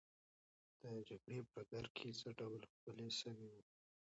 د 0.79 0.83
جګړې 1.07 1.37
ډګر 1.53 1.85
څه 2.19 2.27
ډول 2.39 2.61
ښکلی 2.71 3.09
سوی 3.19 3.47
وو؟ 3.51 3.61